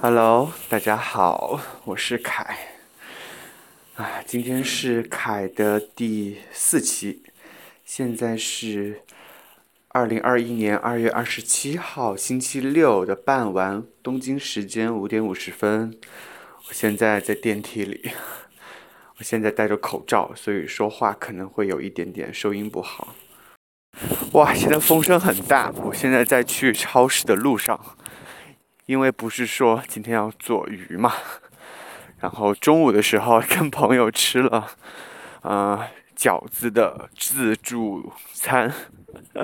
[0.00, 2.58] Hello，大家好，我是凯。
[3.94, 7.22] 啊，今天是凯的第四期，
[7.84, 9.02] 现在是
[9.88, 15.96] 二零二一年二月二十七号星期六的傍晚，东京时间五点五十分。
[16.68, 18.10] 我现在在电梯里，
[19.18, 23.14] 我现在戴着口罩，所以说话可能会有一点点收音不好。
[24.32, 27.80] 哇，现在风声很大，我现在在去超市的路上。
[28.86, 31.12] 因为不是说今天要做鱼嘛，
[32.20, 34.68] 然后中午的时候 跟朋友吃了，
[35.42, 35.86] 呃
[36.16, 38.72] 饺子的自助餐，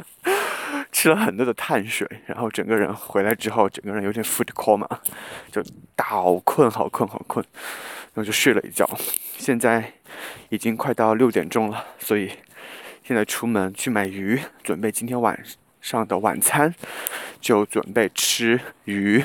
[0.92, 4.88] 吃了很多的碳水，然后整个人回来之后，整个人有点 food coma，
[5.50, 5.62] 就
[5.98, 7.44] 好困好困好困，
[8.14, 8.88] 然后就睡了一觉。
[9.38, 9.92] 现在
[10.50, 12.30] 已经快到六点钟了，所以
[13.02, 15.42] 现在出门去买鱼，准备今天晚
[15.80, 16.00] 上。
[16.06, 16.74] 的晚餐
[17.40, 19.22] 就准备吃鱼，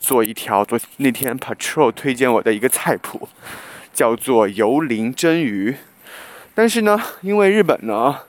[0.00, 3.28] 做一条做那天 Patrol 推荐我的一个菜谱，
[3.92, 5.76] 叫做油淋蒸鱼。
[6.54, 8.20] 但是呢，因为日本呢，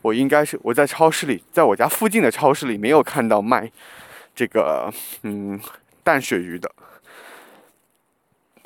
[0.00, 3.70] 我应该是我在超市里，在我家附近的超市里没有看到卖
[4.34, 4.90] 这个
[5.22, 5.60] 嗯
[6.02, 6.70] 淡水鱼的，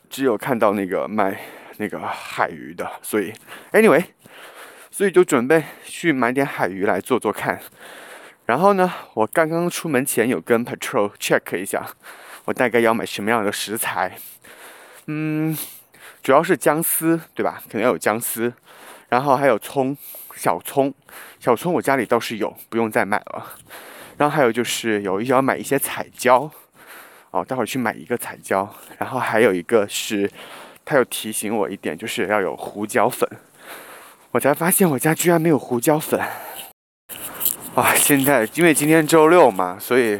[0.08, 1.40] 只有看到那个卖
[1.78, 3.32] 那个海鱼的，所以
[3.72, 4.04] anyway。
[4.98, 7.60] 所以就准备去买点海鱼来做做看，
[8.46, 11.86] 然后呢，我刚刚出门前有跟 Patrol check 一下，
[12.46, 14.18] 我大概要买什么样的食材，
[15.06, 15.56] 嗯，
[16.20, 17.62] 主要是姜丝，对吧？
[17.68, 18.52] 肯定要有姜丝，
[19.08, 19.96] 然后还有葱，
[20.34, 20.92] 小葱，
[21.38, 23.54] 小葱我家里倒是有，不用再买了。
[24.16, 26.50] 然后还有就是有要买一些彩椒，
[27.30, 28.68] 哦，待会儿去买一个彩椒。
[28.98, 30.28] 然后还有一个是，
[30.84, 33.30] 他有提醒我一点，就是要有胡椒粉。
[34.38, 36.20] 我才发现我家居然没有胡椒粉，
[37.74, 37.92] 啊！
[37.96, 40.16] 现在因为今天周六嘛，所以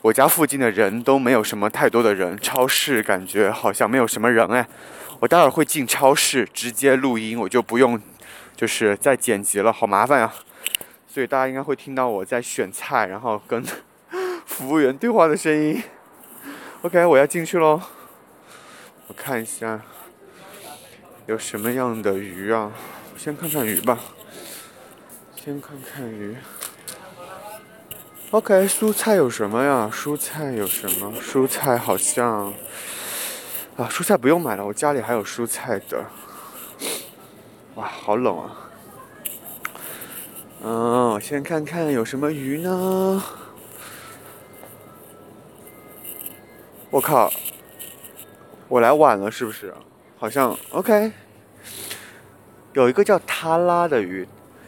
[0.00, 4.66] 我家附近的人都没有什么太多的人，超市感觉好像没有什么人哎。
[5.18, 8.00] 我待会儿会进超市直接录音，我就不用
[8.56, 10.34] 就是再剪辑了，好麻烦啊！
[11.06, 13.62] 所以大家应该会听到我在选菜，然后跟
[14.46, 15.82] 服务员对话的声音。
[16.80, 17.82] OK，我要进去喽，
[19.08, 19.78] 我看一下
[21.26, 22.72] 有什么样的鱼啊。
[23.22, 23.98] 先看看鱼吧，
[25.36, 26.34] 先看看鱼。
[28.30, 29.90] OK，蔬菜有什么呀？
[29.92, 31.12] 蔬菜有什么？
[31.20, 32.46] 蔬菜好像
[33.76, 36.02] 啊，蔬菜不用买了，我家里还有蔬菜的。
[37.74, 38.70] 哇，好冷啊！
[40.62, 43.22] 嗯，我先看看有什么鱼呢？
[46.88, 47.30] 我靠，
[48.66, 49.74] 我来晚了是不是？
[50.16, 51.12] 好像 OK。
[52.72, 54.26] 有一个叫塔拉的鱼，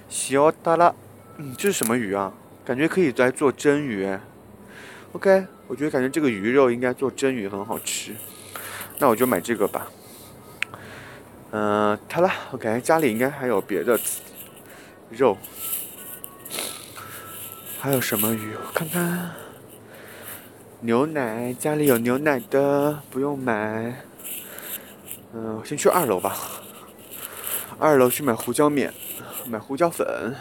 [0.09, 0.93] 小塔拉，
[1.37, 2.33] 嗯，这是什么鱼啊？
[2.65, 4.09] 感觉可以来做蒸鱼。
[5.13, 8.15] OK，我觉得感觉这个鱼肉应该做蒸鱼很好吃，
[8.99, 9.87] 那我就买这个吧。
[11.53, 13.99] 嗯，塔拉，OK，家里应该还有别的
[15.11, 15.37] 肉，
[17.79, 18.55] 还有什么鱼？
[18.55, 19.31] 我看看，
[20.81, 24.03] 牛奶，家里有牛奶的，不用买。
[25.35, 26.37] 嗯，先去二楼吧。
[27.83, 28.95] 二楼去买胡椒面，
[29.45, 30.37] 买胡椒粉。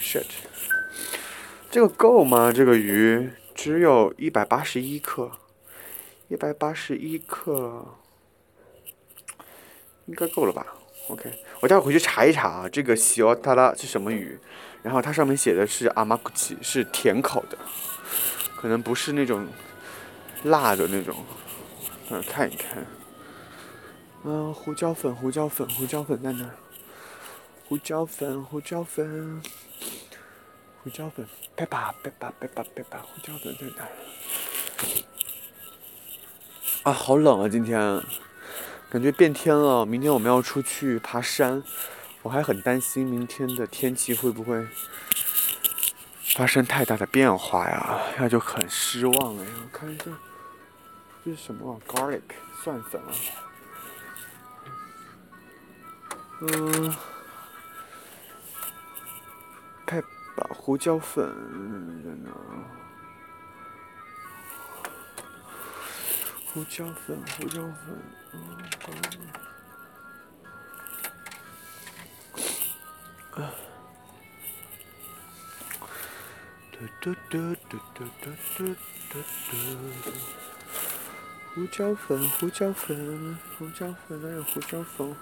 [0.00, 0.24] shit，
[1.70, 2.50] 这个够吗？
[2.50, 5.30] 这个鱼只有一百八十一克，
[6.28, 7.84] 一百八十一克，
[10.06, 10.66] 应该够了吧
[11.08, 14.38] ？OK，我待会回去查一查啊，这个西奥塔拉是什么鱼？
[14.82, 17.58] 然后它上面写的是阿玛古奇，是甜口的，
[18.56, 19.46] 可能不是那种
[20.44, 21.14] 辣的那种。
[22.08, 22.86] 嗯，看一看。
[24.28, 26.50] 嗯，胡椒粉，胡椒粉，胡椒粉在哪儿？
[27.68, 29.40] 胡椒粉，胡椒粉，
[30.82, 33.86] 胡椒粉，别把，别把，别把，别把，胡椒粉在哪？
[36.82, 37.48] 啊，好冷啊！
[37.48, 38.02] 今天
[38.90, 41.62] 感觉变天了，明天我们要出去爬山，
[42.22, 44.66] 我还很担心明天的天气会不会
[46.34, 48.00] 发生太大的变化呀？
[48.18, 49.50] 那就很失望了呀！
[49.62, 50.04] 我看一下，
[51.24, 52.22] 这是什么？garlic
[52.64, 53.14] 蒜粉啊。
[56.38, 56.94] 嗯，
[59.86, 60.02] 太
[60.36, 61.24] 把胡椒粉
[62.04, 62.30] 在哪？
[66.52, 68.02] 胡椒粉，胡椒粉，
[68.32, 68.38] 嗯
[73.32, 73.52] 啊！
[76.72, 78.28] 嘟嘟嘟嘟嘟嘟
[78.58, 78.64] 嘟
[79.10, 79.14] 嘟
[79.50, 79.52] 嘟。
[81.54, 85.16] 胡椒粉，胡椒粉，胡椒粉，哪有胡椒粉？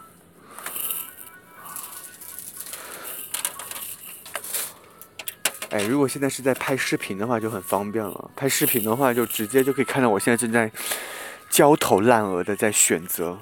[5.74, 8.30] 哎，如果现在是在拍视频的话，就很方便了。
[8.36, 10.70] 拍视频的话，就直接就可以看到我现在正在
[11.50, 13.36] 焦头烂额的在选择，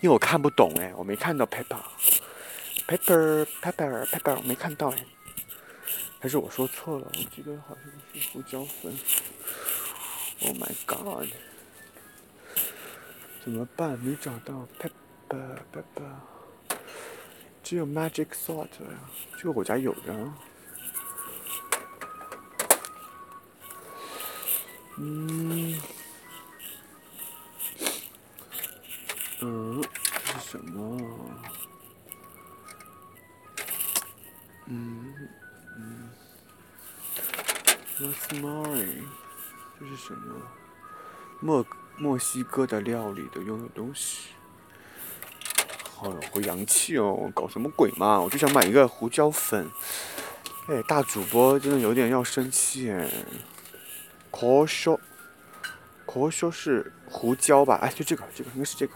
[0.00, 5.04] 因为我看不懂哎，我没看到 pepper，pepper，pepper，pepper，我没看到哎，
[6.20, 7.06] 还是我说错了？
[7.06, 7.84] 我记得好像
[8.14, 8.90] 是胡椒粉。
[10.40, 11.28] Oh my god！
[13.44, 13.98] 怎么办？
[13.98, 16.14] 没找到 pepper，pepper，
[17.62, 18.68] 只有 magic salt 呀，
[19.36, 20.32] 这个我家有的。
[24.96, 25.80] 嗯，
[29.40, 31.00] 嗯，这是什么？
[34.66, 35.14] 嗯
[35.76, 36.10] 嗯
[37.98, 39.02] ，rosemary，
[39.78, 40.40] 这是什么？
[41.40, 41.66] 墨
[41.98, 44.28] 墨西哥的料理的用的东西。
[45.96, 47.30] 好，好洋气哦！
[47.34, 48.20] 搞什么鬼嘛？
[48.20, 49.68] 我就想买一个胡椒粉。
[50.68, 53.10] 哎，大主播真的有点要生气哎。
[54.43, 54.99] 可说，
[56.05, 57.79] 可说是胡椒吧？
[57.81, 58.93] 哎，就这个，这个应该是这个。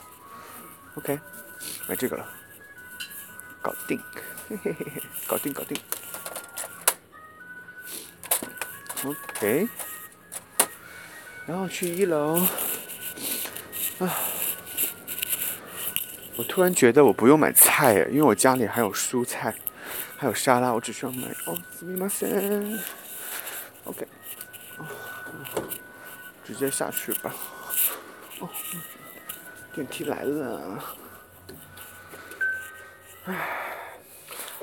[0.95, 1.19] OK，
[1.88, 2.27] 买这个了，
[3.62, 4.00] 搞定，
[4.48, 5.77] 嘿嘿嘿嘿， 搞定搞定。
[9.04, 9.68] OK，
[11.45, 12.39] 然后去一楼。
[14.00, 14.15] 啊，
[16.36, 19.56] 我突然觉得我不用买菜哎，因为我家里还有蔬菜，
[20.18, 21.27] 还有沙拉，我只需要买。
[21.45, 22.80] 哦，すみません。
[23.86, 24.07] OK。
[26.49, 27.35] 直接下去吧。
[28.41, 28.49] 哦，
[29.75, 30.83] 电梯来了。
[33.27, 33.49] 唉，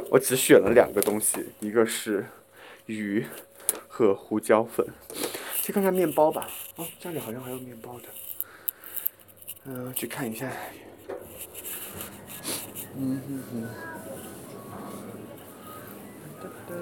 [0.10, 2.26] 我只选了两个东西，一个是
[2.88, 3.24] 鱼
[3.88, 4.84] 和胡椒粉。
[5.62, 6.50] 去看看面包吧。
[6.78, 8.06] 哦，家里好像还有面包的。
[9.66, 10.50] 嗯，去看一下。
[12.98, 13.70] 嗯哼哼。
[16.42, 16.74] 哒哒。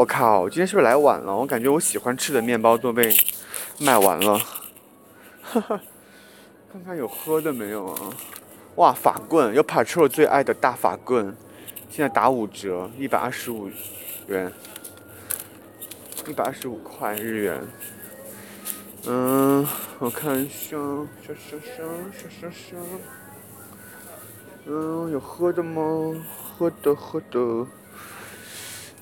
[0.00, 0.48] 我靠！
[0.48, 1.36] 今天是不是来晚了？
[1.36, 3.14] 我感觉我喜欢吃的面包都被
[3.78, 4.38] 卖完了。
[5.42, 5.78] 哈哈，
[6.72, 8.00] 看看有喝的没有啊？
[8.76, 11.36] 哇，法棍，有 Patrol 最爱的大法棍，
[11.90, 13.68] 现在打五折，一百二十五
[14.26, 14.50] 元，
[16.26, 17.60] 一百二十五块日元。
[19.06, 19.68] 嗯，
[19.98, 20.78] 我看一下，
[21.26, 22.76] 啥啥啥啥啥啥。
[24.64, 26.24] 嗯，有喝的吗？
[26.56, 27.66] 喝的，喝的。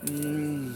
[0.09, 0.75] 嗯，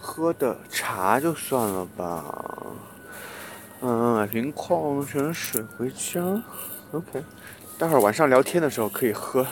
[0.00, 2.24] 喝的茶就算了吧。
[3.80, 6.20] 嗯，瓶矿泉水回家。
[6.92, 7.24] OK，
[7.78, 9.46] 待会儿晚上聊天的时候可以喝。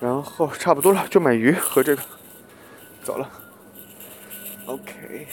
[0.00, 2.02] 然后差不多了，就买鱼和这个，
[3.02, 3.28] 走了。
[4.66, 5.26] OK。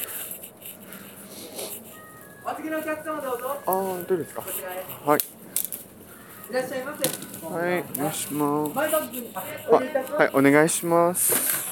[3.66, 4.44] 哦，对ですか。
[5.06, 5.29] はい。
[6.51, 7.09] いらっしゃいませ。
[7.47, 8.79] はい、お願いします。
[10.13, 11.71] はい、お願いします。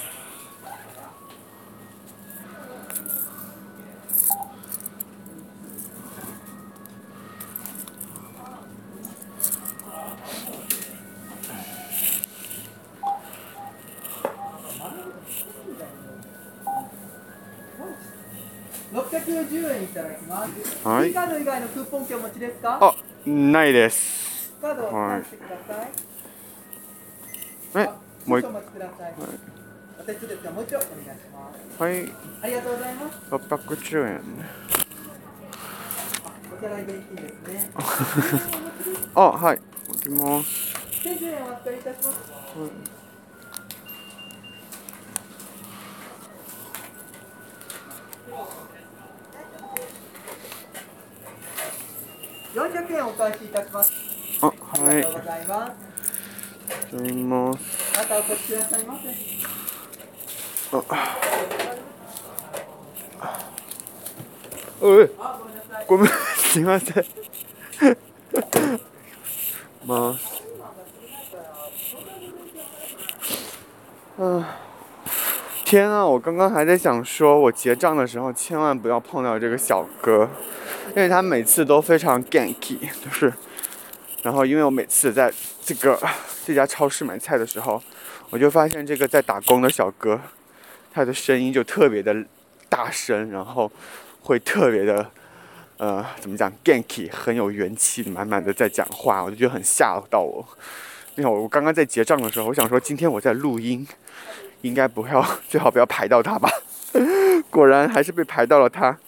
[18.92, 20.86] 610円いただきます。
[20.86, 21.10] はい。
[21.10, 22.79] 以外のクーポン券お持ちですか？
[22.81, 22.94] あ、
[23.26, 24.18] ないです。
[24.60, 24.88] カードを
[25.22, 27.79] てください。
[27.79, 27.91] はい。
[28.29, 28.53] もう一回。
[28.53, 28.62] はい。
[30.06, 31.82] ですが、もう一度お願いします。
[31.82, 31.93] はい。
[32.43, 33.19] ありがとうございます。
[33.31, 34.20] 六百十円。
[36.50, 37.70] お支払い現金ですね。
[39.15, 39.60] あ、はい。
[39.91, 41.03] 置きます。
[41.03, 42.08] 千十円お預かりいたします。
[42.08, 42.12] は
[42.67, 42.98] い
[52.55, 54.07] 400円お返しいたします。
[54.78, 54.95] あ、はい。
[54.95, 56.95] ありがとうございます。
[56.95, 57.59] います。
[57.97, 59.09] またお越しくださいませ。
[60.71, 60.81] あ。
[64.81, 65.09] おい。
[65.87, 67.06] ごめん、すみません。
[69.85, 70.33] ます。
[74.18, 74.59] 啊！
[75.66, 76.06] 天啊！
[76.06, 80.30] 我刚刚还在想说，我结账的时候千万不要碰到这个小哥，
[80.95, 83.33] 因为他每次都非常 ganky，就是。
[84.29, 85.32] 然后，因为我每次在
[85.65, 85.99] 这个
[86.44, 87.82] 这家超市买菜的时候，
[88.29, 90.20] 我就发现这个在打工的小哥，
[90.93, 92.15] 他的声音就特别的
[92.69, 93.73] 大声，然后
[94.20, 95.11] 会特别的，
[95.79, 100.47] 呃，怎么讲，ganky，很有元气，满满的在讲话，我就觉得很吓到我。
[101.15, 103.89] 你看，我刚刚在结账的时候，我想说今天我在录音，
[104.61, 106.51] 应该不要， 最好不要排到他吧。
[107.49, 108.99] 果然还是被排到了他。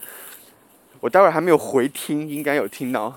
[0.99, 3.15] 我待会儿还没有回听，应该有听到。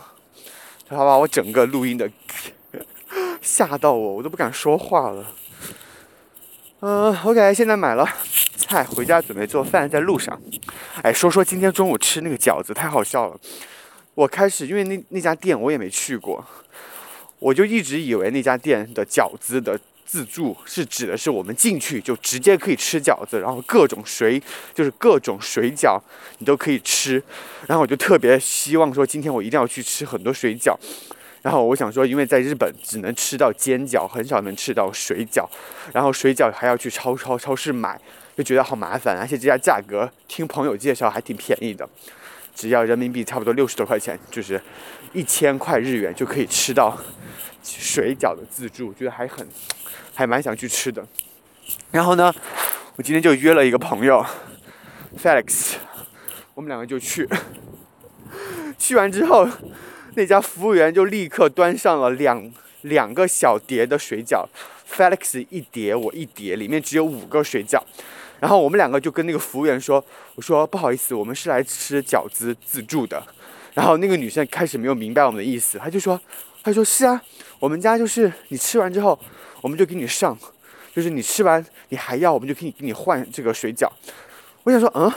[0.94, 2.08] 他把我整个录音的
[3.42, 5.26] 吓到我，我都不敢说话了。
[6.80, 8.08] 嗯，OK，现在买了
[8.56, 10.40] 菜回家准备做饭，在路上。
[11.02, 13.38] 哎，说说今天中午吃那个饺子，太好笑了。
[14.14, 16.44] 我开始因为那那家店我也没去过，
[17.38, 19.78] 我就一直以为那家店的饺子的。
[20.14, 24.40] 自助是指的是我们进去就直接可以吃饺子，然后各种水
[24.72, 26.00] 就是各种水饺
[26.38, 27.20] 你都可以吃，
[27.66, 30.76] 然后我就特别希望说今天我一定要去吃很多水饺，
[31.42, 35.48] 然后我想说因为在日本只能吃到煎饺，很少能吃到水饺，
[35.92, 38.00] 然后水饺还要去超超超市买，
[38.36, 41.88] 就觉得好麻烦，而且这家价格听朋友介绍还挺便宜的，
[42.54, 44.62] 只要人民币差不多六十多块钱，就是
[45.12, 46.96] 一千块日元就可以吃到
[47.64, 49.44] 水饺的自助，觉得还很。
[50.14, 51.06] 还蛮想去吃的，
[51.90, 52.32] 然后呢，
[52.96, 54.24] 我今天就约了一个朋友
[55.20, 55.74] ，Felix，
[56.54, 57.28] 我们两个就去。
[58.78, 59.48] 去完之后，
[60.14, 62.52] 那家服务员就立刻端上了两
[62.82, 64.46] 两个小碟的水饺
[64.90, 67.80] ，Felix 一碟，我一碟，里面只有五个水饺。
[68.40, 70.04] 然后我们两个就跟那个服务员说
[70.36, 73.22] ：“我说不好意思，我们是来吃饺子自助的。”
[73.72, 76.20] 然后那个女生开始没有明白我们的意思，她就说
[76.64, 77.22] ：“他说是啊，
[77.60, 79.16] 我们家就是你吃完之后。”
[79.64, 80.38] 我们就给你上，
[80.94, 83.88] 就是你吃完你还要，我们就可以给你换这个水饺。
[84.62, 85.10] 我想说，嗯，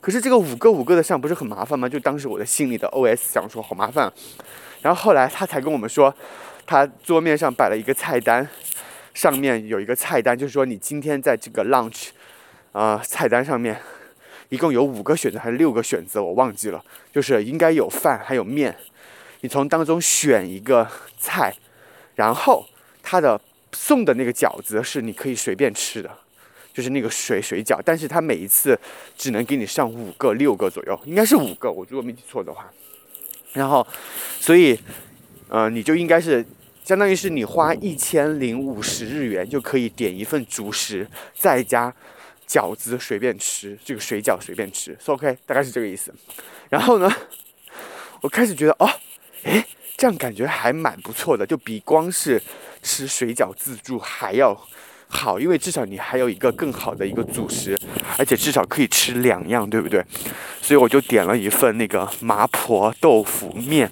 [0.00, 1.86] 可是这个五个五个的上不是很麻烦吗？
[1.86, 4.10] 就当时我的心里的 OS 想说，好麻烦。
[4.80, 6.14] 然后后来他才跟我们说，
[6.64, 8.48] 他桌面上摆了一个菜单，
[9.12, 12.06] 上面有一个菜单，就是说你今天在这个 lunch，
[12.72, 13.78] 啊，菜单上面
[14.48, 18.74] 一共有五个选择还是六个选择，我忘记了，就是应该有饭还有面，
[19.40, 20.88] 你从当中选一个
[21.18, 21.54] 菜，
[22.14, 22.66] 然后
[23.02, 23.40] 它的。
[23.72, 26.10] 送的那个饺子是你可以随便吃的，
[26.72, 28.78] 就是那个水水饺，但是他每一次
[29.18, 32.72] 只能给你上五个、六个左右，应该是五个，我如果没记错的话。
[33.52, 33.86] 然后，
[34.40, 34.78] 所以，
[35.48, 36.42] 呃，你就应该是
[36.84, 41.94] 相当于是你花一千零五十日元就可以点一份主食，再加
[42.48, 46.14] 饺子随便吃，这个水饺随便吃，OK，大概是这个意思。
[46.70, 47.12] 然后呢，
[48.22, 48.88] 我开始觉得哦，
[49.46, 49.64] 诶，
[49.96, 52.42] 这样感觉还蛮不错的，就比光是。
[52.82, 54.56] 吃水饺自助还要
[55.08, 57.76] 好，因为至少你还有一个更好的一个主食，
[58.16, 60.04] 而且至少可以吃两样，对不对？
[60.62, 63.90] 所以我就点了一份那个麻婆豆腐面，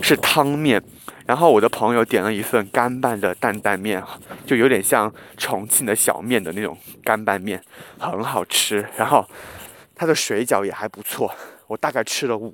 [0.00, 0.80] 是汤面。
[1.26, 4.00] 然后我的朋友点了一份干拌的担担面，
[4.46, 7.60] 就有点像重庆的小面的那种干拌面，
[7.98, 8.86] 很好吃。
[8.96, 9.28] 然后
[9.96, 11.34] 它的水饺也还不错，
[11.68, 12.52] 我大概吃了五。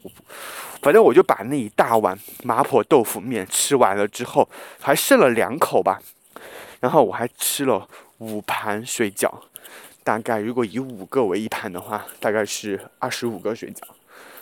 [0.83, 4.47] 反正我就把那一大碗麻婆豆腐面吃完了之后，
[4.79, 6.03] 还剩了两口吧。
[6.81, 9.33] 然后我还吃了五盘水饺，
[10.03, 13.81] 大概如果以五个为一盘的话，大概是二十五个水饺。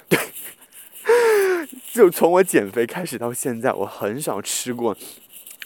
[0.09, 0.19] 对，
[1.93, 4.97] 就从我减肥开始到现在，我很少吃过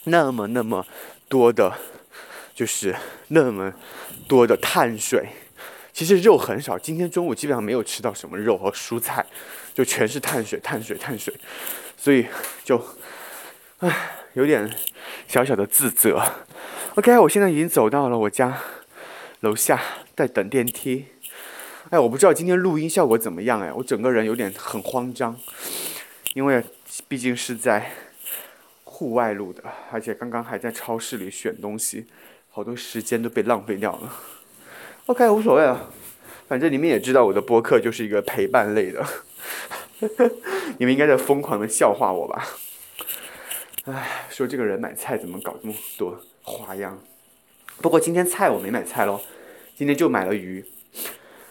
[0.04, 0.86] 那么那么
[1.28, 1.72] 多的，
[2.54, 2.94] 就是
[3.28, 3.72] 那么
[4.28, 5.30] 多的碳水。
[5.96, 9.24] 其实肉很少，今天中午基本上没有吃到什么肉和蔬菜。
[9.72, 11.32] 就全是碳水，碳水，碳水，
[11.96, 12.26] 所以
[12.62, 12.78] 就，
[13.78, 14.70] 唉，有点
[15.26, 16.22] 小小的自责。
[16.96, 18.58] OK，我现在已经走到了我家
[19.40, 19.80] 楼下，
[20.14, 21.06] 在等电梯。
[21.88, 25.34] 哎，我不知道今天录音效果怎么样哎，我整个人有点很慌张，
[26.34, 26.62] 因为
[27.08, 27.90] 毕竟是在
[28.84, 32.04] 户外录的，而且刚刚还在超市里选东西，
[32.50, 34.12] 好多时间都被浪费掉了。
[35.06, 35.88] OK，无所谓了，
[36.48, 39.06] 反正你们也知道我的播客就是一个陪伴类的。
[40.78, 42.44] 你们应该在疯狂的笑话我吧？
[43.84, 46.98] 唉，说这个人买菜怎么搞这么多花样？
[47.80, 49.20] 不过今天菜我没买菜喽，
[49.76, 50.64] 今天就买了鱼。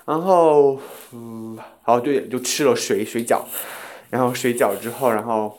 [0.03, 0.77] 然后，
[1.13, 3.43] 嗯，哦对，就吃了水水饺。
[4.09, 5.57] 然后水饺之后，然后，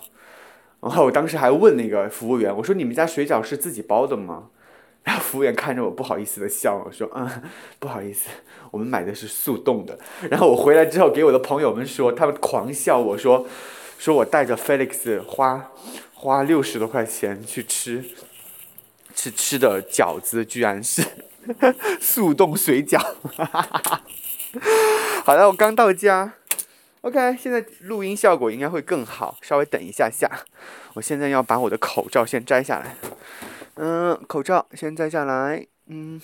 [0.83, 4.51] 然后我当时还问那个服务员，我说你们家水饺是自己包的吗？
[5.07, 7.31] 然后服务员看着我不好意思的笑了，说：“嗯，
[7.79, 8.29] 不好意思，
[8.73, 9.97] 我们买的是速冻的。”
[10.29, 13.47] 然后我回来之后给我的朋友们说，他们狂笑我说
[14.01, 15.71] ：“说我带着 Felix 花
[16.13, 18.05] 花六十多块钱去吃
[19.15, 21.05] 吃吃的饺子，居然是
[22.03, 22.99] 速冻水饺。
[25.25, 26.33] ”好了，我刚到家
[27.03, 30.29] ，OK，现在录音效果应该会更好，稍微等一下下，
[30.95, 32.97] 我现在要把我的口罩先摘下来。
[33.77, 36.21] 嗯，口罩先摘下来，嗯，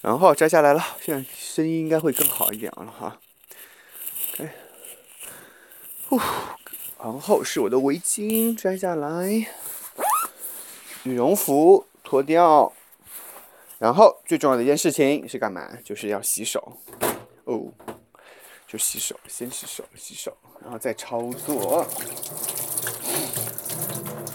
[0.00, 3.18] 然后摘下来了，现在声音应该会更好一点了哈。
[4.38, 4.54] 哎，
[6.08, 6.20] 呼，
[6.98, 9.46] 然后是我的围巾，摘下来，
[11.04, 11.86] 羽绒服。
[12.06, 12.70] 脱掉。
[13.78, 15.74] 然后最重要的一件事情是干嘛？
[15.82, 16.78] 就是要洗手。
[17.44, 17.72] 哦，
[18.68, 21.86] 就洗手，先洗手，洗手，然后再操作。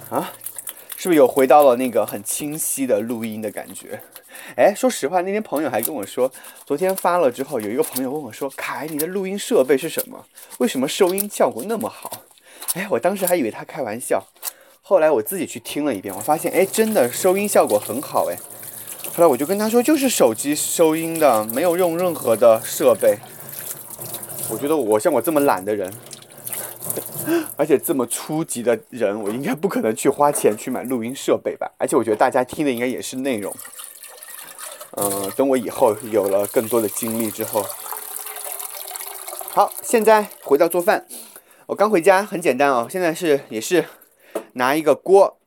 [0.10, 0.32] 啊，
[0.98, 4.02] 是不是有回到了那个很清晰的录音的感觉？
[4.56, 6.32] 哎，说实话，那天朋友还跟我说，
[6.66, 10.26] 昨天发了之后，有一个朋友问我说：“凯，你的录音设备是什么？
[10.60, 12.24] 为什么收音效果那么好？”
[12.74, 14.24] 哎，我当时还以为他开玩笑，
[14.82, 18.36] 后来我自己去听了一遍，我发现，哎，真的收音效果很好，哎。
[19.16, 23.18] 后来我就跟他说，就是手机收音的，没有用任何的设备。
[24.50, 25.94] 我觉得我像我这么懒的人，
[27.58, 31.72] 而且这么初级的人，我应该不可能去花钱去买录音设备吧？
[31.78, 33.56] 而且我觉得大家听的应该也是内容。
[34.92, 37.66] 嗯，等我以后有了更多的精力之后，
[39.50, 41.06] 好，现在回到做饭。
[41.68, 42.88] 我刚回家，很简单哦。
[42.90, 43.86] 现在是也是
[44.54, 45.38] 拿一个锅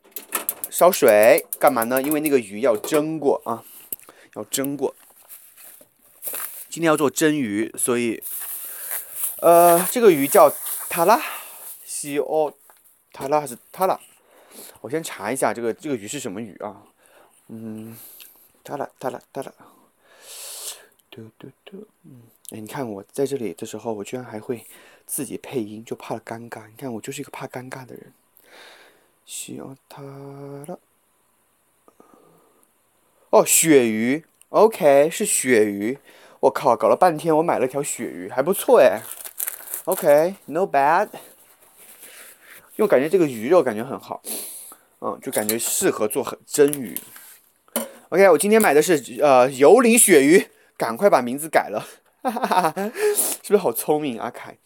[0.71, 2.01] 烧水，干嘛呢？
[2.01, 3.65] 因为那个鱼要蒸过啊，
[4.37, 4.95] 要蒸过。
[6.71, 8.23] 今天要做蒸鱼，所以
[9.41, 10.53] 呃，这个鱼叫
[10.89, 11.21] 塔拉
[12.03, 12.53] 西欧
[13.13, 14.01] 塔拉还是塔拉？
[14.81, 16.83] 我先查一下这个这个鱼是什么鱼啊？
[17.47, 17.97] 嗯，
[18.65, 19.53] 塔拉塔拉塔拉，
[21.11, 24.67] 嘟嘟嘟，嗯，哎，你看我在这里的时候，我居然还会。
[25.05, 28.15] 自己配音就怕尴尬，你看我就是一个怕尴尬的人。
[29.27, 30.79] 需要它了。
[33.31, 35.99] 哦，鳕鱼，OK，是鳕鱼。
[36.39, 39.03] 我靠，搞了半天我买了条鳕鱼，还不错哎。
[39.87, 41.09] OK，no bad。
[42.77, 44.23] 因为感觉这个鱼肉感觉很好，
[45.01, 46.99] 嗯，就感觉适合做蒸鱼。
[48.09, 51.87] OK，我今天买的是呃油淋鳕鱼，赶快把名字改了，
[52.23, 52.93] 哈哈哈
[53.43, 54.57] 是不是好聪明，阿凯？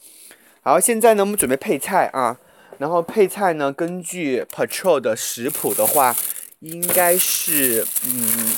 [0.63, 2.39] 好，现在呢，我们准备配菜啊。
[2.79, 6.15] 然后配菜呢，根据 Patrol 的食谱的话，
[6.59, 8.53] 应该是嗯，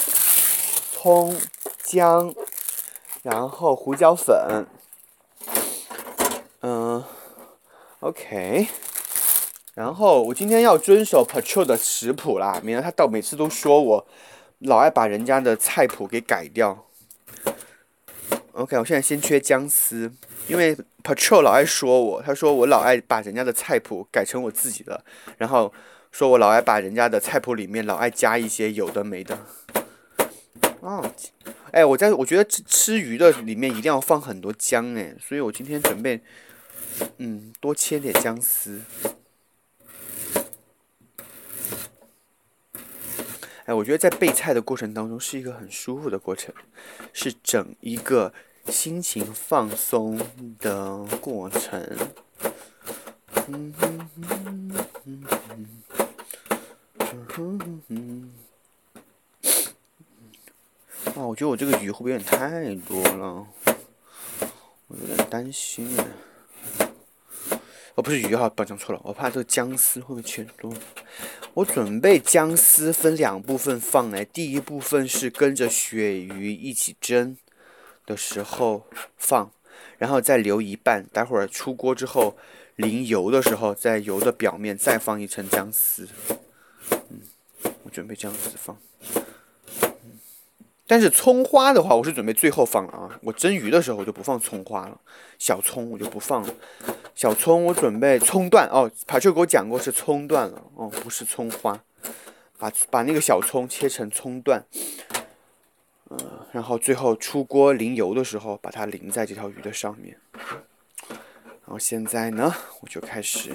[0.90, 1.36] 葱、
[1.84, 2.34] 姜，
[3.22, 4.66] 然后胡椒粉，
[6.62, 7.04] 嗯
[8.00, 8.66] ，OK。
[9.78, 14.04] 然后我今天要遵守 Patrol 的食谱啦，免得他到每次都说我
[14.58, 16.84] 老爱把人家的菜谱给改掉。
[18.54, 20.12] OK，我现在先缺姜丝，
[20.48, 25.04] 因为 Patrol 老爱说我，他说我老爱把人家的菜谱改成我自己的，
[25.36, 25.72] 然后
[26.10, 29.38] 说我老爱把人家的菜谱里面老爱加一些有的没的。
[30.80, 31.08] 哦，
[31.70, 36.20] 哎，我在我觉得吃吃鱼的里面一定要放很多姜哎，所以我今天准备
[37.18, 38.80] 嗯多切点姜丝。
[43.68, 46.54] 哎，我觉得在备菜的过程当中是一个很舒服的过程，
[47.12, 48.32] 是整一个。
[48.70, 50.20] 心情放松
[50.58, 51.82] 的过程。
[53.46, 54.72] 嗯嗯嗯
[55.06, 55.26] 嗯
[57.38, 58.32] 嗯嗯
[61.16, 63.46] 啊，我觉得我这个鱼会不会有点太多了？
[64.88, 66.06] 我有点担心哎。
[67.98, 70.72] 哦，不是鱼哈，讲错了，我怕这个姜丝会不会切多？
[71.54, 77.36] 我准备姜丝分两部分放哎，第一部分是跟着鳕鱼一起蒸。
[78.06, 79.50] 的时候放，
[79.98, 82.38] 然后再留一半，待会儿出锅之后
[82.76, 86.08] 淋油的时候，在油的表面再放一层姜丝。
[86.90, 87.20] 嗯，
[87.82, 88.78] 我准备这样子放。
[90.86, 93.20] 但是葱花的话，我是准备最后放了啊。
[93.22, 94.98] 我蒸鱼的时候我就不放葱花了，
[95.38, 96.54] 小葱我就不放了。
[97.18, 101.82] 小葱我准备葱段哦，帕秋给我讲过是葱段了哦，不是葱花。
[102.56, 104.64] 把把那个小葱切成葱段。
[106.10, 106.16] 嗯，
[106.52, 110.16] 然后最后出锅淋油的时候，把它淋在这条鱼的上面。
[111.08, 113.50] 然后现在呢，我就开始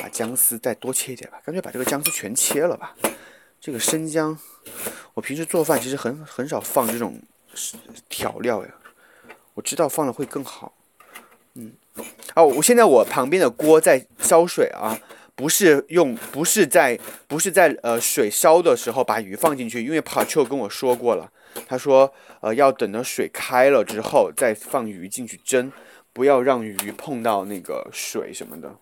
[0.00, 2.96] 把姜丝再多切一点吧，干脆把这个姜丝全切了吧。
[3.60, 4.38] 这个生姜，
[5.12, 7.20] 我平时做饭其实很很少放这种
[8.08, 8.72] 调料呀，
[9.52, 10.72] 我知道放了会更好。
[12.34, 14.98] 哦，我现在我旁边的锅在烧水啊。
[15.38, 21.30] 不是用，不是在，不是在呃水烧的时候把鱼放进去，因为 Patrol 跟我说过了，
[21.68, 25.70] 他说呃要等到水开了之后再放鱼进去蒸，
[26.12, 28.74] 不要让鱼碰到那个水什么的。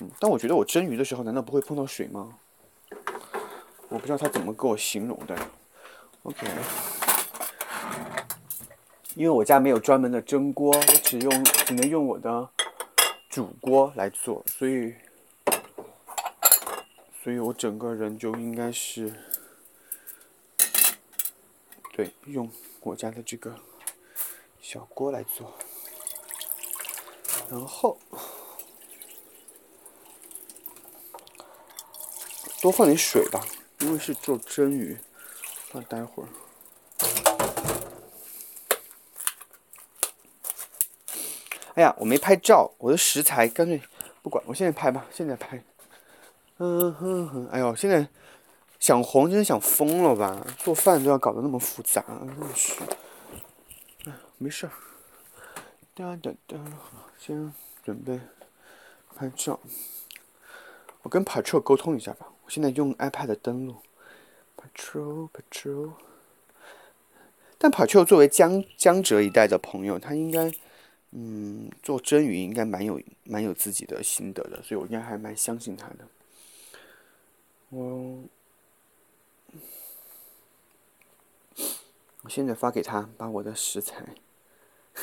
[0.00, 2.36] 嗯，但我觉得我蒸鱼的时候难道不会碰到水吗？
[3.88, 5.36] 我不知道他怎么跟我形容的。
[6.22, 6.46] OK，
[9.14, 12.48] 因为我家没有专门的蒸锅，我只用只能用我的
[13.28, 14.94] 煮锅来做，所以。
[17.22, 19.14] 所以我整个人就应该是，
[21.92, 23.54] 对，用我家的这个
[24.60, 25.54] 小锅来做，
[27.48, 27.96] 然后
[32.60, 33.46] 多放点水吧，
[33.78, 34.98] 因为是做蒸鱼，
[35.70, 36.28] 那待会儿。
[41.74, 43.80] 哎呀，我没拍照，我的食材干脆
[44.22, 45.62] 不管，我现在拍吧，现在拍。
[46.58, 48.06] 嗯哼哼，哎呦，现在
[48.78, 50.46] 想红真的想疯了吧？
[50.58, 52.74] 做饭都要搞得那么复杂，真的是。
[54.36, 54.72] 没事儿。
[55.94, 56.58] 哒哒哒，
[57.18, 58.20] 先准备
[59.16, 59.58] 拍照。
[61.00, 63.76] 我跟 Patrol 沟通一下吧，我现在用 iPad 登录。
[64.56, 65.92] Patrol，Patrol。
[67.56, 70.52] 但 Patrol 作为江江浙一带的朋友，他应该。
[71.14, 76.08] 嗯，做蒸鱼应该蛮有蛮有自己的心得的，所以我应该还蛮相信他的。
[77.68, 78.24] 我
[82.22, 84.14] 我现在发给他，把我的食材，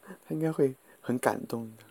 [0.00, 1.84] 他应该会很感动的。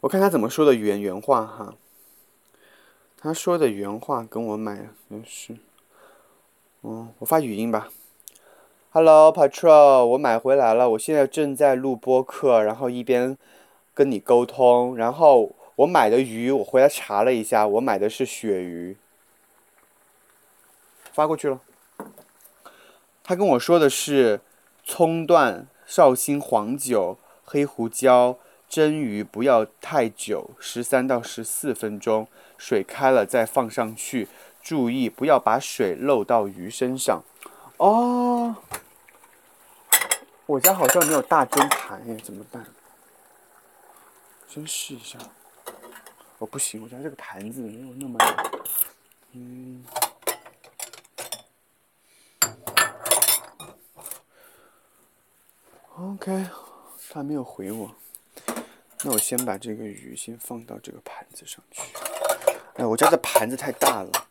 [0.00, 1.74] 我看他怎么说的原原话哈，
[3.16, 5.56] 他说的原话跟我买的是，
[6.82, 7.90] 嗯，我发语音吧。
[8.98, 10.88] Hello, Patrol，我买回来了。
[10.88, 13.36] 我现在正在录播客，然后一边
[13.92, 14.96] 跟你沟通。
[14.96, 18.96] 然后我买的鱼，我回来查了一下，我买的是鳕鱼。
[21.12, 21.60] 发过去了。
[23.22, 24.40] 他跟我说的是
[24.82, 34.26] 葱段、绍兴黄酒、黑胡椒蒸鱼，不要太久，十三到十四分钟，水开了再放上去，
[34.62, 37.22] 注意不要把水漏到鱼身上。
[37.76, 38.56] 哦。
[40.46, 42.64] 我家好像没有大蒸盘耶，怎么办？
[44.48, 45.18] 先试一下。
[46.38, 48.16] 哦，不行，我家这个盘子没有那么。
[49.32, 49.84] 嗯。
[55.96, 56.46] OK，
[57.10, 57.92] 他没有回我。
[59.02, 61.82] 那我先把这个鱼先放到这个盘子上去。
[62.74, 64.28] 哎，我家的盘子太大了，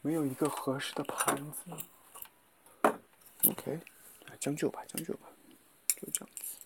[0.00, 2.90] 没有一个合适的盘子。
[3.46, 3.78] OK，
[4.40, 5.28] 将就吧，将就吧。
[6.04, 6.58] 就这样子。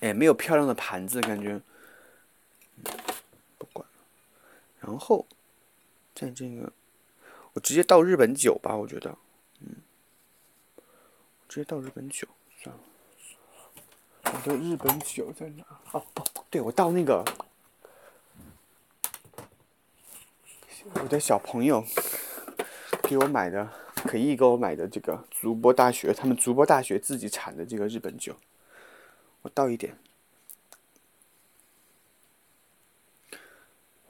[0.00, 1.60] 哎，没有漂亮的盘子，感觉。
[3.58, 3.92] 不管了。
[4.80, 5.26] 然后，
[6.14, 6.72] 在这个，
[7.52, 9.18] 我直接倒日本酒吧，我觉得。
[9.60, 9.76] 嗯。
[11.48, 12.26] 直接倒日本酒，
[12.62, 12.82] 算了。
[14.24, 15.64] 我的日本酒在哪？
[15.92, 17.24] 哦，不对，我倒那个。
[21.02, 21.84] 我的小朋友
[23.02, 28.36] 给我买的，肯毅给我买的这个竹波大学，他们竹波大学自己产的这个日本酒，
[29.42, 29.96] 我倒一点，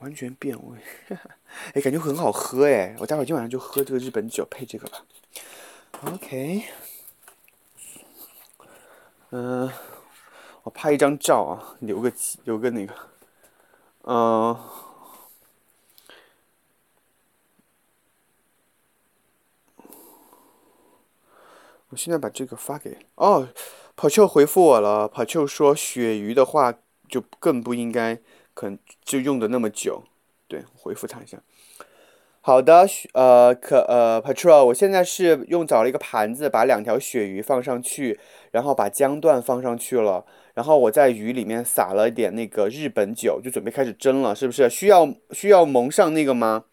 [0.01, 0.79] 完全变味，
[1.75, 5.05] 哎，感觉很好喝哎，我待会儿今晚上就喝这个日本酒配这个吧。
[6.07, 6.65] OK，
[9.31, 9.71] 嗯，
[10.65, 12.13] 我拍一张照啊，留个
[12.45, 12.95] 留个那个，
[14.03, 14.59] 嗯。
[21.91, 23.49] 我现在把这个发给哦，
[23.97, 25.09] 跑秋回复我了。
[25.09, 26.73] 跑秋说鳕鱼的话
[27.09, 28.19] 就更不应该，
[28.55, 30.05] 可能就用的那么久。
[30.47, 31.39] 对，回复他一下。
[32.43, 38.19] 好的，呃，可呃，Patrol，我现在是用找了一个盘子，把两条鳕鱼放上去，
[38.53, 40.25] 然后把姜段放上去了，
[40.55, 44.71] 然后我在鱼里面撒了一点那个日本酒，就准备开始蒸了，是不是？
[44.71, 46.65] 需要需要蒙上那个吗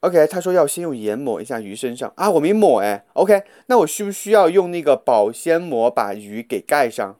[0.00, 3.04] ？OK，他说要先用盐抹一下鱼身上啊，我没抹哎。
[3.14, 7.18] OK，那我需不需要用那个保鲜膜把鱼给盖上？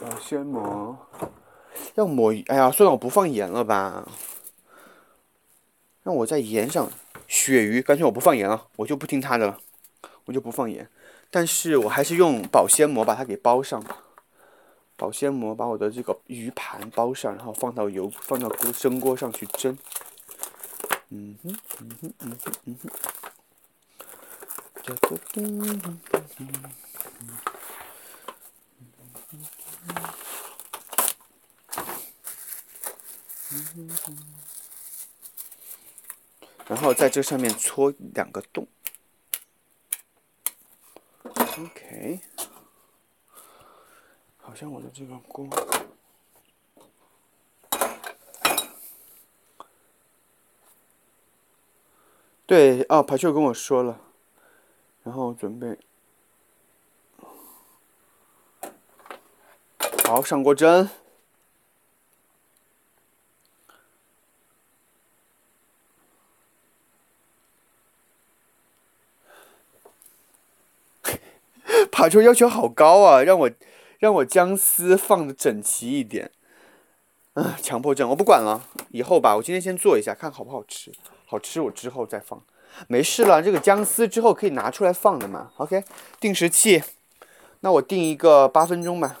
[0.00, 0.96] 保鲜膜
[1.94, 4.06] 要抹，哎呀，算了，我不放盐了吧。
[6.04, 6.88] 那我在盐上，
[7.26, 9.58] 鳕鱼，干脆我不放盐了，我就不听他的了，
[10.26, 10.88] 我就不放盐，
[11.30, 14.04] 但是我还是用保鲜膜把它给包上吧。
[14.98, 19.78] 保鲜膜把我的这个鱼盘包上，然后放到油放到锅蒸锅上去蒸。
[21.10, 22.98] 嗯哼，嗯哼，嗯哼，嗯哼。
[36.66, 38.66] 然后在这上面戳两个洞。
[41.22, 42.20] OK。
[44.48, 45.46] 好像我的这个锅。
[52.46, 54.00] 对，啊，排球跟我说了，
[55.02, 55.78] 然后准备。
[60.06, 60.88] 好，上锅蒸。
[71.92, 73.50] 排出要求好高啊，让我。
[73.98, 76.30] 让我姜丝放的整齐一点。
[77.34, 80.92] 嗯，强迫症，我不管了，以后吧，我今天先做一下，看好不好吃。
[81.26, 82.42] 好吃我之后再放，
[82.88, 85.52] 没事了，这个姜丝之后可以拿出来放的嘛。
[85.58, 85.84] OK，
[86.18, 86.82] 定时器，
[87.60, 89.20] 那我定一个八分钟吧。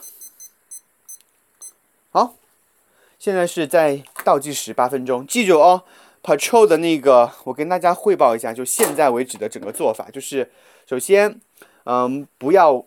[2.10, 2.34] 好，
[3.18, 5.84] 现在是在倒计时八分钟，记住哦。
[6.20, 10.50] Patrol 的那个，我跟大家汇报一下，就现在为止的整个做法，就是
[10.86, 11.40] 首先，
[11.84, 12.84] 嗯，不要，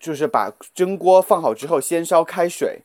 [0.00, 2.80] 就是把蒸锅放好之后，先烧开水，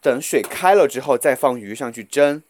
[0.00, 2.42] 等水开了之后再放鱼上去蒸，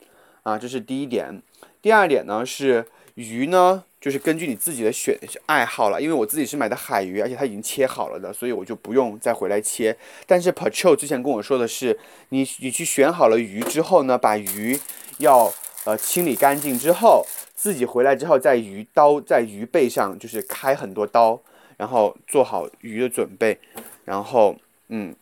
[0.43, 1.43] 啊，这是第一点。
[1.81, 9.97] 第二点呢是鱼呢，就是根据你自己的选爱好了，因为我自己是买的海鱼，而且它已经切好了的，所以我就不用再回来切。
[10.27, 11.99] 但是 Patrol 之前跟我说的是，
[12.31, 14.79] 你你去选好了鱼之后呢，把鱼
[15.19, 15.53] 要。
[15.85, 21.41] 呃，清理干净之后，自己回来之后，在鱼刀在鱼背上就是开很多刀，
[21.79, 23.59] 然后做好鱼的准备，
[24.09, 24.57] 然后
[24.89, 25.15] 嗯，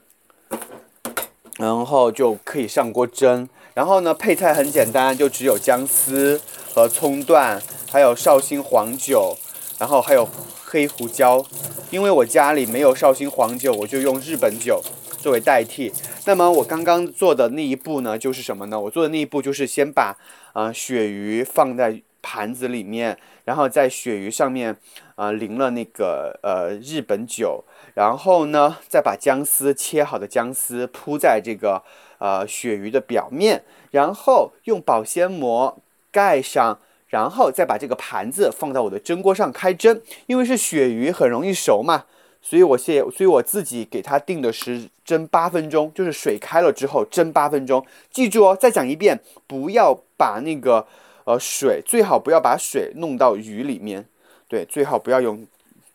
[1.58, 3.48] 然后就可以上锅蒸。
[3.74, 6.40] 然后呢，配菜很简单，就只有姜丝
[6.72, 9.36] 和葱段，还有绍兴黄酒，
[9.76, 10.28] 然后还有
[10.64, 11.44] 黑胡椒。
[11.90, 14.80] 因为我家里没有绍兴黄酒，我就用日本酒
[15.18, 15.92] 作为代替。
[16.24, 18.78] 那么我刚刚做的那一步呢，就是什么呢？
[18.78, 20.16] 我做的那一步就是先把。
[20.52, 24.74] 啊，鳕鱼放在盘子里面，然后在鳕鱼上面
[25.16, 27.62] 啊淋了那个呃日本酒，
[27.96, 31.82] 然后呢再把姜丝切好的姜丝铺在这个
[32.18, 35.78] 呃鳕鱼的表面，然后用保鲜膜
[36.10, 36.78] 盖上，
[37.08, 42.04] 然后再把这个盘子放到我的蒸锅上开蒸，因为是鳕鱼很容易熟嘛。
[42.42, 47.84] 所以我现，所以我自己给它定的是蒸八分钟，就是水开了之后蒸八分钟。
[48.10, 50.86] 记住哦，再讲一遍，不要把那个
[51.24, 54.04] 呃水，最好不要把水弄到鱼里面，
[54.46, 55.46] 对，最好不要用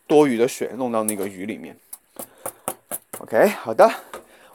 [0.08, 1.76] 多余的水弄到那个鱼里面。
[3.18, 3.90] OK，好的，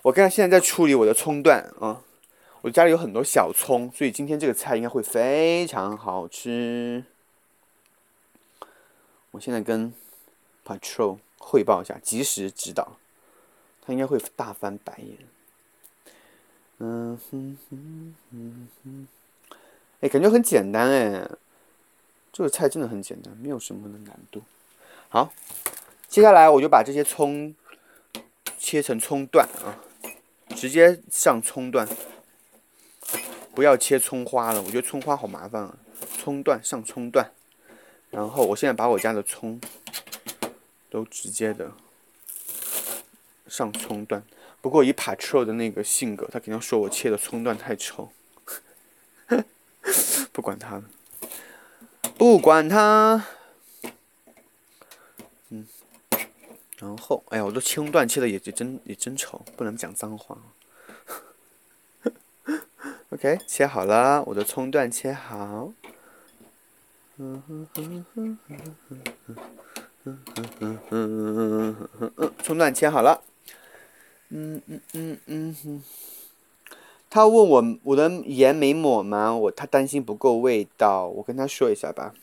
[0.04, 2.02] 我刚现在在处理我的葱段啊，
[2.62, 7.04] 我家里有很多小葱，所以今天这个菜应该会非常好吃。
[9.32, 9.94] 我现在跟
[10.66, 11.20] Patrol。
[11.40, 12.98] 汇报一下，及时指导，
[13.82, 15.18] 他应该会大翻白眼。
[16.80, 19.08] 嗯哼哼哼哼，
[20.02, 21.26] 哎，感觉很简单哎，
[22.34, 24.42] 这个菜真的很简单，没有什么的难度。
[25.08, 25.32] 好，
[26.08, 27.54] 接下来我就把这些葱
[28.58, 29.80] 切成葱段啊，
[30.56, 31.88] 直接上葱段，
[33.54, 35.78] 不要切葱花了，我觉得葱花好麻烦啊。
[36.18, 37.32] 葱段上葱段，
[38.10, 39.60] 然后我现在把我家的葱。
[40.90, 41.74] 都直接的
[43.46, 44.24] 上葱段，
[44.62, 48.10] 不过以 Patrol 的那个性格，他肯定说我切的葱段太丑，
[50.32, 50.84] 不管他了，
[52.18, 53.26] 不管他，
[55.50, 55.68] 嗯，
[56.80, 60.38] 然后，哎呀，我的葱段切的也也真也真丑，不能讲脏话。
[63.10, 65.72] OK，切好了，我的葱段切好。
[67.18, 69.38] 嗯哼哼哼哼哼哼。
[70.04, 73.24] 嗯嗯嗯嗯嗯嗯嗯葱段切好了。
[74.30, 75.84] 嗯嗯嗯嗯嗯。
[77.10, 79.36] 他问我我的盐没抹吗？
[79.36, 82.14] 我他担心不够味道，我跟他说一下吧。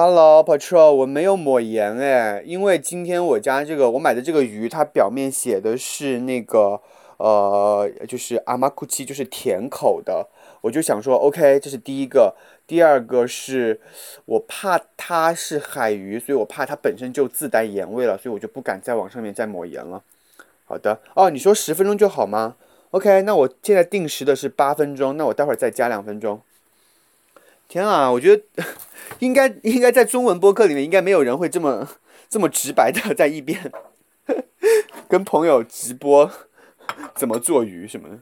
[0.00, 6.80] Hello Patrol，我没有抹盐哎，因为今天我家这个我买的这个鱼，它表面写的是那个
[7.16, 10.28] 呃，就是阿玛库奇，就是甜口的。
[10.60, 12.36] 我就想说，OK，这是第一个。
[12.64, 13.80] 第二个是，
[14.26, 20.04] 我怕它是海鱼，所以我怕它本身就自带盐味了，所以我就不敢再往上面再抹盐了。
[20.64, 22.54] 好的，哦，你说十分钟就好吗
[22.92, 26.40] ？OK，那我现在定时的是八分钟，那我待会儿再加两分钟。
[27.68, 28.42] 天啊，我觉得
[29.20, 31.86] 应该应该在中文播客里面，应该没有人会这么
[32.28, 33.70] 这么直白的在一边
[35.08, 36.30] 跟朋友直播
[37.14, 38.18] 怎么做鱼什么的。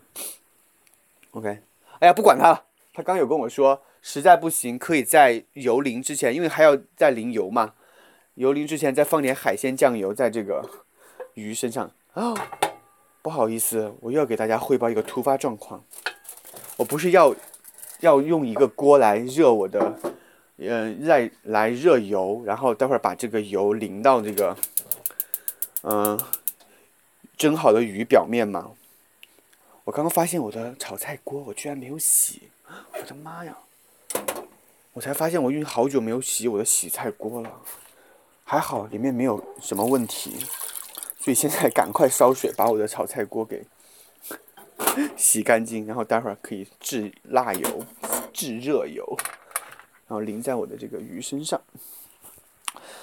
[1.31, 1.61] OK，
[2.01, 3.83] 哎呀，不管他了，他刚有跟我说。
[4.09, 7.75] 实在不行，可以在油淋之前，因为还要再淋油嘛。
[8.35, 10.65] 油淋之前再放点海鲜酱油在这个
[11.35, 12.33] 鱼身上啊。
[13.21, 15.83] 不好意思，我又要给大家汇报一个突发状况。
[16.77, 17.35] 我不是要
[18.01, 19.99] 要用一个锅来热我的，
[20.59, 24.57] 嗯，来来热油，然后待会儿把这个油淋到这个，
[25.83, 26.19] 嗯，
[27.37, 28.73] 蒸好的鱼表面嘛。
[29.85, 32.51] 我刚刚发现我的炒菜锅我居然没有洗，
[32.93, 33.57] 我的妈呀！
[34.93, 37.61] 我才发现我用好久没有洗我的洗菜锅了，
[38.45, 40.39] 还好里面没有什么问题，
[41.21, 43.65] 所以现在赶快烧水把我的炒菜锅给
[45.17, 47.85] 洗干净，然后待会儿可以制辣油、
[48.33, 49.17] 制热油，
[50.07, 51.61] 然后淋在我的这个鱼身上。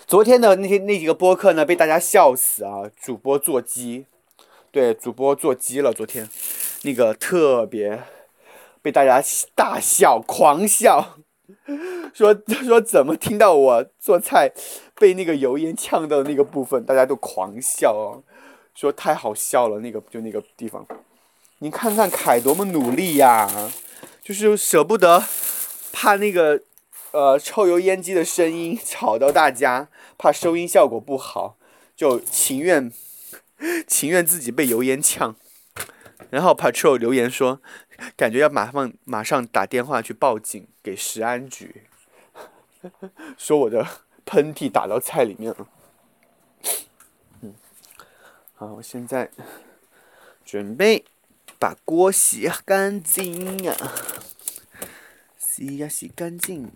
[0.05, 2.83] 昨天的那些那几个播客呢，被大家笑死啊！
[3.01, 4.05] 主播座机，
[4.69, 5.93] 对，主播座机了。
[5.93, 6.29] 昨天
[6.83, 8.03] 那个特别
[8.81, 9.23] 被大家
[9.55, 11.17] 大笑、狂笑，
[12.13, 14.51] 说说怎么听到我做菜
[14.95, 18.21] 被那个油烟呛到的那个部分，大家都狂笑哦，
[18.75, 19.79] 说太好笑了。
[19.79, 20.85] 那个就那个地方，
[21.63, 23.71] 你看看凯多么努力呀，
[24.21, 25.23] 就是舍不得，
[25.93, 26.61] 怕那个。
[27.11, 31.55] 呃，抽油烟机的声音 吵到大家，怕收音效果不好，
[31.95, 32.91] 就情愿
[33.87, 35.35] 情愿自己被油烟呛。
[36.31, 37.61] 然后 Patrol 留言说，
[38.17, 41.83] 感觉要马上马上打电话去报警给食安局，
[43.37, 43.87] 说我的
[44.25, 45.67] 喷嚏打到菜里面了。
[47.41, 47.53] 嗯，
[48.55, 49.29] 好，我现在
[50.43, 51.05] 准备
[51.63, 53.73] 把锅洗干净呀。
[55.37, 56.69] 洗呀洗干净，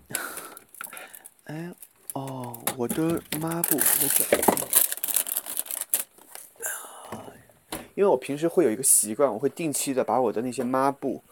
[1.44, 1.74] 哎，
[2.14, 4.24] 哦，我的抹布在这。
[7.94, 11.22] 因为我平时会有一个习惯，我会定期的把我的那些抹布，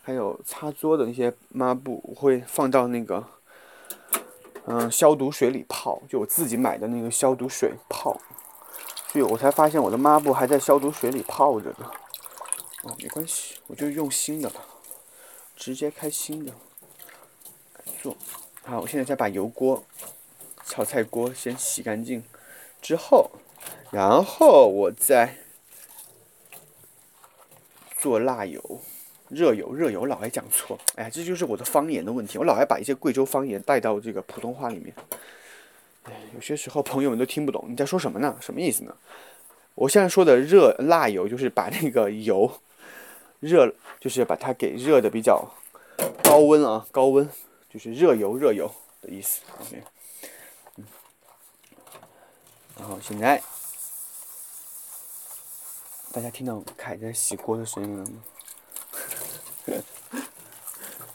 [0.00, 3.22] 还有擦桌的那些抹布，我会放到那个，
[4.64, 8.18] 嗯，消毒水里泡，就我自己买的那个消毒水泡。
[9.08, 11.90] 所以我才发现我的抹布还在消毒水里泡着呢。
[12.82, 14.66] 哦，没关系，我就用新的吧，
[15.56, 16.52] 直接开新的。
[18.00, 18.16] 做
[18.64, 19.84] 好，我现在再把油锅、
[20.64, 22.22] 炒菜锅先洗干净，
[22.80, 23.30] 之后，
[23.92, 25.36] 然后我再
[27.98, 28.80] 做辣油、
[29.28, 34.92] 热油、热油，我老爱讲错，哎呀，这就是我的方言的问题，我老爱把一些贵州方言带到这个普通话里面，
[36.02, 38.36] 哎，有些时候朋友们都听不懂你在说什么呢？
[38.40, 38.96] 什么意思呢？
[39.74, 42.60] 我现在说的热辣油，就是把那个油
[43.42, 45.52] 热，就是把它给热的比较
[46.24, 47.28] 高温啊，高温。
[47.72, 49.82] 就是热油热油的意思，OK，
[52.78, 53.42] 然后现在
[56.12, 58.22] 大家听到凯在洗锅的声音了吗？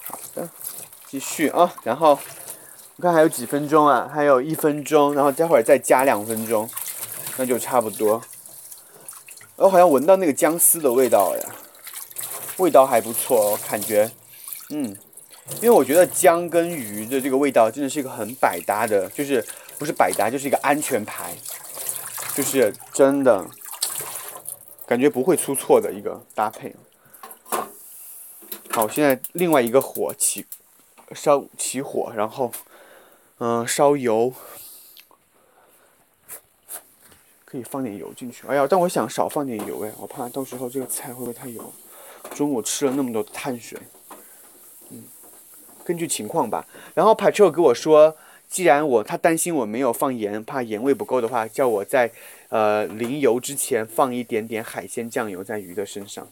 [0.04, 0.50] 好的，
[1.06, 2.18] 继续啊，然后
[2.96, 6.68] 我看还有几分钟啊，还有一分钟，然后待会儿再加两分钟，
[7.38, 8.20] 那就差不多。
[9.58, 11.56] 我好像闻到那个姜丝的味道了呀，
[12.58, 14.12] 味道还不错哦，感觉，
[14.70, 14.96] 嗯。
[15.62, 19.42] 因为我觉得姜跟鱼的这个味道真的是一个很百搭的，就是
[19.80, 21.34] 不是百搭，就是一个安全牌，
[22.36, 23.48] 就是真的
[24.86, 26.76] 感觉不会出错的一个搭配。
[28.72, 30.46] 好，现在另外一个火起
[31.16, 32.52] 烧起火，然后
[33.38, 34.34] 嗯烧油，
[37.46, 38.46] 可以放点油进去。
[38.48, 41.74] 哎呀，但我想少放点油哎，我怕到时候这个菜会不会太油。
[42.36, 43.80] 中午吃了那么多碳水。
[44.92, 45.04] 嗯
[45.84, 46.66] 根据情况吧。
[46.94, 48.16] 然后 p a t r o 跟我说，
[48.50, 52.12] 既然我他担心我没有放盐，怕盐味不够的话，叫我在
[52.50, 56.28] 呃淋油之前放一点点海鲜酱油在鱼的身上。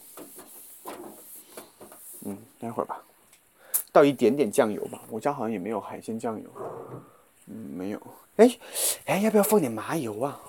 [2.26, 3.02] 嗯，待会儿吧，
[3.94, 5.02] 倒一点点酱油吧。
[5.10, 6.50] 我家好像也没有海鲜酱油。
[7.48, 8.02] 嗯，没有。
[8.36, 8.58] 哎，
[9.06, 10.42] 哎，要不要放点麻油啊？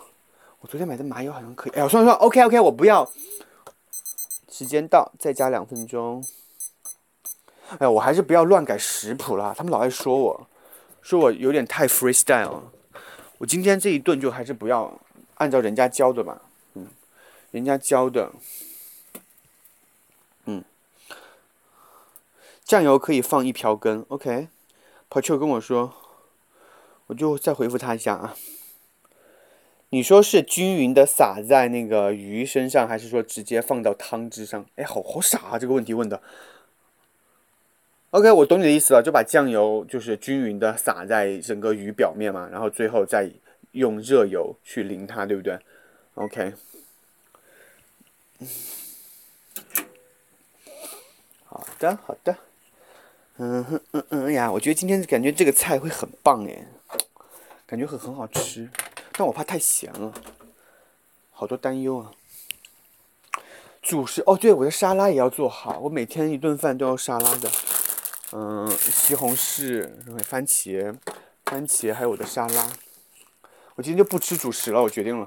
[0.61, 1.73] 我昨天买的麻油好像可以。
[1.75, 3.09] 哎，算了算了，OK OK，我不要。
[4.51, 6.25] 时间到，再加两分钟。
[7.79, 9.55] 哎，我还是不要乱改食谱了。
[9.57, 10.47] 他们老爱说我，
[11.03, 12.61] 说我有点太 freestyle。
[13.39, 14.99] 我今天这一顿就还是不要
[15.35, 16.41] 按照人家教的吧。
[16.75, 16.87] 嗯，
[17.51, 18.33] 人家教的，
[20.45, 20.65] 嗯，
[22.65, 24.07] 酱油可以放一瓢羹。
[24.09, 24.49] OK，
[25.11, 25.93] 跑去跟我说，
[27.09, 28.37] 我就再回复他一下啊。
[29.91, 34.67] 你说是均匀的撒在那个鱼身上，还是说直接放到汤汁上？
[34.77, 35.59] 哎，好好傻啊！
[35.59, 36.21] 这个问题问的。
[38.11, 43.31] OK，我懂你的意思了，就把酱油就是均匀的撒在整个鱼表面嘛，然后最后再
[43.73, 45.59] 用热油去淋它，对不对
[46.15, 46.55] ？OK，
[51.45, 52.37] 好的，好的，
[53.37, 56.67] 嗯哼嗯嗯呀，我觉得今天感觉这个菜会很棒哎，
[57.67, 58.69] 感觉很很好吃，
[59.17, 60.13] 但我怕太咸了，
[61.33, 62.13] 好多担忧啊。
[63.81, 67.51] 主食哦，对，我的沙拉也要做好，我每天一顿饭都要沙拉的。
[68.33, 69.89] 嗯，西红柿、
[70.25, 70.99] 番茄、
[71.45, 72.73] 番茄，还有我的沙拉。
[73.77, 75.27] 我今天就不吃主食了，我决定了，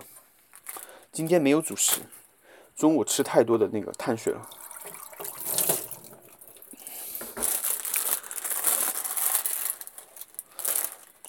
[1.11, 2.01] 今天没有主食。
[2.75, 4.49] 中午吃太多的那个碳水了，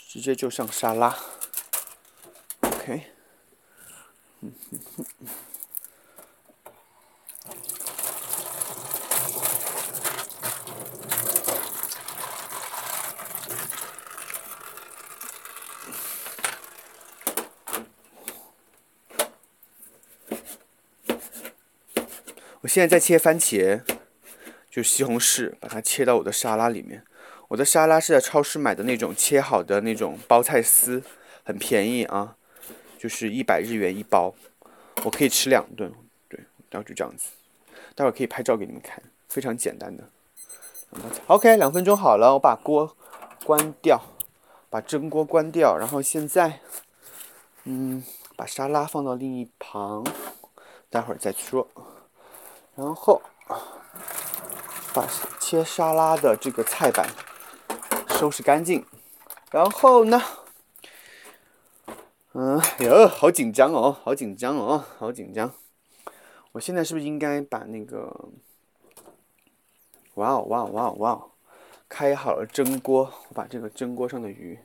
[0.09, 1.17] 直接就上沙拉。
[22.61, 23.81] 我现在在切番茄
[24.71, 27.03] 就西红柿把它切到我的沙拉里面。
[27.49, 31.03] 我的沙拉是在超市买的那种切好的那种包菜丝
[31.43, 32.37] 很便宜啊
[32.97, 34.33] 就是一百日元一包。
[35.05, 35.93] 我可以吃两顿。
[36.29, 36.39] 对，
[36.71, 37.31] 然后就这样子，
[37.95, 40.05] 待会儿可以拍照给你们看，非常简单的。
[41.27, 42.97] OK，两分钟好了，我把锅
[43.45, 44.01] 关掉，
[44.69, 46.61] 把蒸锅关掉，然后现在，
[47.65, 48.03] 嗯，
[48.37, 50.05] 把沙拉放到另一旁，
[50.89, 51.67] 待会儿再说。
[52.75, 53.21] 然后
[54.93, 55.07] 把
[55.39, 57.09] 切沙拉的这个菜板
[58.09, 58.85] 收拾干净。
[59.51, 60.23] 然后呢，
[62.33, 65.53] 嗯，哟，好紧张哦，好紧张哦，好紧张。
[66.53, 68.29] 我现在是不是应该把那个？
[70.15, 71.31] 哇哦哇哦哇哦哇哦！
[71.89, 74.59] 开好了蒸锅，我把这个蒸锅上的鱼，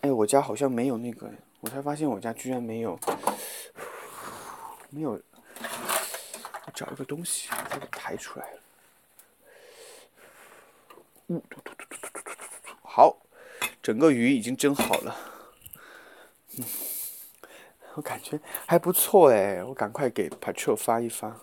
[0.00, 2.98] 哎，我家好像没有那个，我才发现我家居然没有，
[4.88, 5.10] 没有。
[5.10, 8.48] 我找一个东西，把它给抬出来。
[11.26, 11.42] 嗯，
[12.82, 13.18] 好，
[13.82, 15.14] 整个鱼已经蒸好了。
[16.58, 16.64] 嗯，
[17.94, 21.40] 我感觉还不错哎，我赶快给 Patrol 发一发，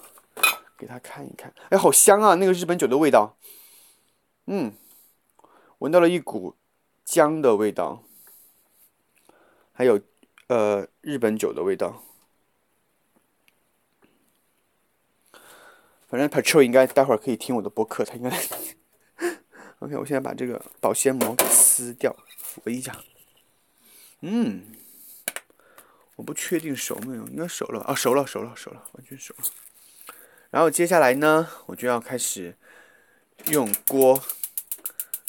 [0.78, 1.53] 给他看一看。
[1.70, 3.38] 哎，好香啊，那个日本酒的味道。
[4.45, 4.74] 嗯，
[5.80, 6.55] 闻到了一股
[7.05, 8.03] 姜的味道，
[9.74, 9.99] 还有
[10.47, 12.03] 呃日本酒的味道。
[16.07, 18.30] 反正 Patrol 应该待会儿可以听我的播客，他应该。
[19.78, 22.99] OK，我现在把这个保鲜膜给撕掉，扶一下。
[24.22, 24.76] 嗯，
[26.20, 29.45] 我不确定熟没有，应该熟了啊，熟了，熟了，熟了，完全熟了。
[30.49, 32.57] 然后接下来呢，我就要开始
[33.45, 34.22] 用锅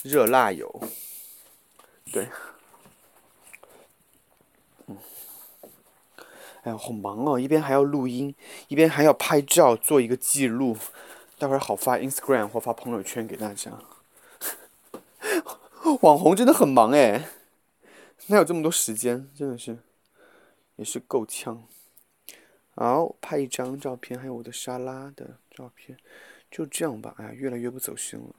[0.02, 0.82] 热辣油。
[2.10, 2.28] 对。
[6.62, 7.38] 哎呀，好忙哦！
[7.38, 8.34] 一边还要录音，
[8.66, 10.76] 一边还要拍照做一个记录，
[11.38, 13.78] 待会儿好发 Instagram 或发朋友圈给大家。
[16.02, 17.28] 网红真的很忙哎，
[18.26, 19.30] 哪有这么多时间？
[19.38, 19.78] 真的是，
[20.80, 21.62] 也是够呛。
[22.74, 25.98] 好，拍一张照片，还有我的沙拉的照片，
[26.50, 27.14] 就这样吧。
[27.18, 28.34] 哎呀，越来越不走心了。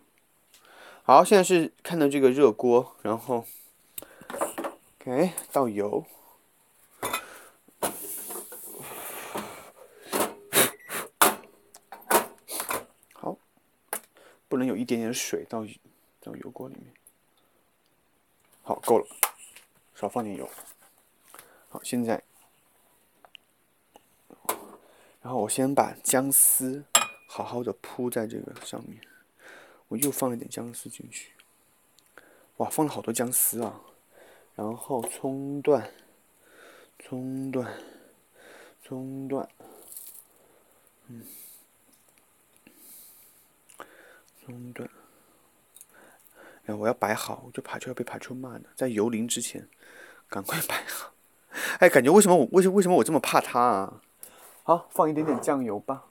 [1.03, 3.45] 好，现在是看到这个热锅，然后
[4.99, 6.03] ，OK，倒油。
[13.13, 13.37] 好
[14.47, 15.63] 不能有一点点水到
[16.19, 16.91] 到油锅里面。
[18.63, 19.05] 好，够了，
[19.93, 20.49] 少放点油。
[21.69, 22.21] 好，现在，
[25.21, 26.83] 然后我先把姜丝
[27.27, 28.99] 好好的铺在这个上面。
[29.87, 31.33] 我又放了点姜丝进去。
[32.57, 33.81] 哇，放了好多姜丝啊！
[34.55, 35.91] 然后葱段，
[36.99, 37.73] 葱段，
[38.83, 39.49] 葱段，
[41.07, 41.25] 嗯。
[44.43, 44.89] 葱段。
[46.65, 49.67] 哎，我要摆好，我就怕就要被爬出骂的，在油淋之前，
[50.29, 51.11] 赶快摆好。
[51.79, 54.01] 哎，感觉为什么我为什为什么我这么怕它啊？
[54.63, 56.05] 好，放一点点酱油吧，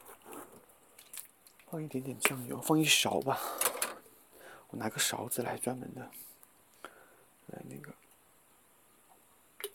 [1.70, 3.38] 放一点点酱油，放一勺吧。
[4.70, 6.11] 我拿个勺子来，专门的，
[7.46, 7.92] 来那个，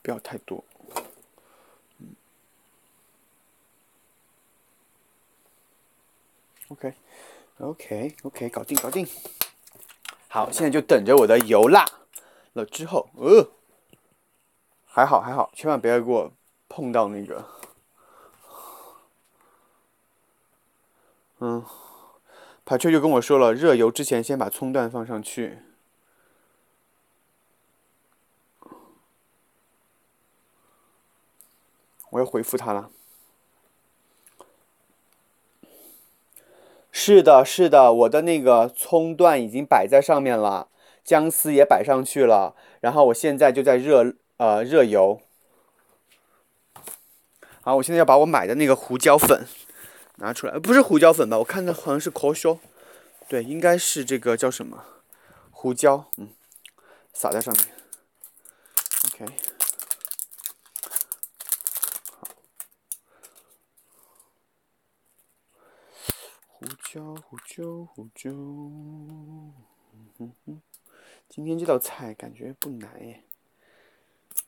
[0.02, 0.64] 不要太多。
[2.00, 2.16] 嗯。
[6.68, 6.94] OK。
[7.60, 9.08] OK，OK，搞定，搞定。
[10.28, 11.86] 好，现在就等着我的油辣
[12.52, 13.50] 了之后，呃，
[14.86, 16.34] 还好，还好，千万不要给我
[16.68, 17.50] 碰到那个。
[21.40, 21.64] 嗯，
[22.64, 25.60] 帕秋就跟我说了，热油之前先把葱段放上去。
[32.12, 32.90] 我要回复他了。
[36.90, 40.70] 是的，是的，我的那个葱段已经摆在上面了，
[41.04, 45.20] 姜丝也摆上去了，然后我现在就在热呃热油。
[47.62, 49.46] 好，我现在要把我买的那个胡椒粉
[50.18, 51.38] 拿出来，不是胡椒粉吧？
[51.38, 52.58] 我看的好像是烤椒，
[53.28, 54.86] 对，应该是这个叫什么
[55.52, 56.30] 胡椒，嗯，
[57.14, 57.68] 撒在上面。
[59.08, 59.26] OK。
[66.48, 68.32] 胡椒，胡椒，胡椒。
[68.32, 69.54] 嗯
[70.18, 70.62] 哼哼，
[71.30, 73.22] 今天这道菜感觉不难耶，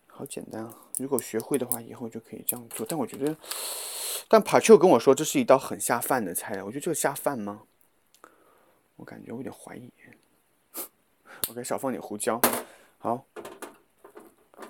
[0.08, 0.74] 好简单啊！
[0.98, 2.86] 如果学会的话，以后就可以这样做。
[2.90, 3.38] 但我觉得，
[4.30, 7.62] 但帕丘跟我说这是一道很下饭的菜，我觉得这个下饭吗？
[8.98, 9.92] 我感觉我有点怀疑。
[11.50, 12.42] OK，少放点胡椒。
[12.98, 13.24] 好，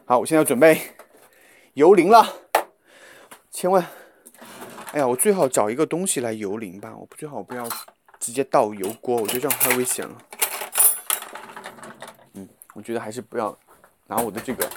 [0.05, 0.80] 好，我现在要准备
[1.74, 2.41] 油淋了，
[3.49, 3.84] 千万。
[4.91, 7.68] 哎呀，我最好找一个东西来油淋吧，我不最好不要
[8.20, 10.22] 直接倒油锅，我觉得这样太危险了。
[12.34, 13.58] 嗯，我觉得还是不要
[14.05, 14.70] 拿我的这个，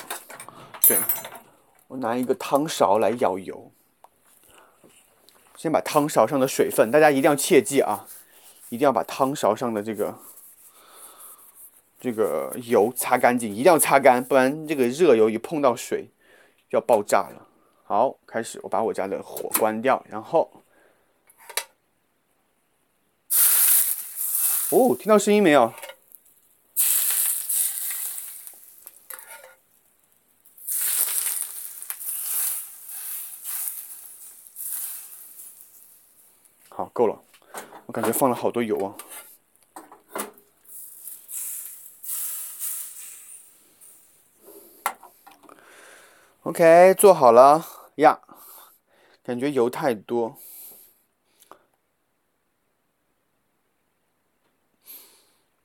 [0.87, 0.99] 对，
[1.87, 3.71] 我拿一个汤勺来舀油。
[5.61, 8.09] 先把汤勺上的水分，大家一定要切记啊，
[8.71, 10.19] 一定要把汤勺上的这个
[12.01, 16.09] 这个油擦干净，一定要擦干，不然这个热油一碰到水
[16.71, 17.47] 要爆炸了。
[17.85, 20.51] 好，开始，我把我家的火关掉，然后，
[24.71, 25.75] 哦，听到声音没有？
[36.73, 37.23] 好，够了，
[37.91, 38.95] 我感觉放了好多油啊。
[46.43, 47.67] OK，做好了
[47.97, 48.21] 呀，
[49.25, 50.39] 感觉油太多。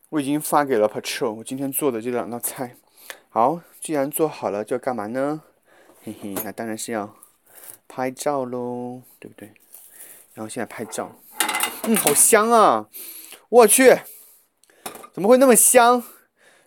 [0.10, 2.76] 我已经发给了 Patrol，我今天做的这两道菜。
[3.30, 5.44] 好，既然做好了，就要干嘛呢？
[6.02, 7.16] 嘿嘿，那当然是要
[7.88, 9.54] 拍照喽，对不对？
[10.34, 11.16] 然后现在拍照，
[11.88, 12.90] 嗯，好香啊！
[13.48, 13.96] 我去，
[15.14, 16.04] 怎么会那么香？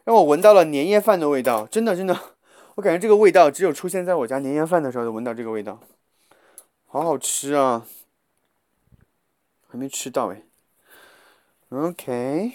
[0.04, 2.36] 让我闻到了年夜饭的味道，真的真的，
[2.76, 5.80] 我感觉这个味道只有出现在我家年夜饭的时候才闻到这个味道，
[6.86, 7.84] 好好吃啊！
[9.66, 10.42] 还没吃到哎
[11.70, 12.52] ，OK，